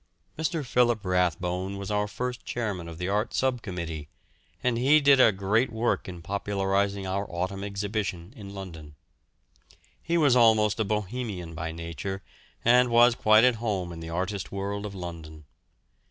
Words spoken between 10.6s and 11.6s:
a bohemian